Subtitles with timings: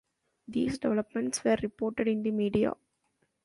[0.47, 2.73] These developments were reported in the media.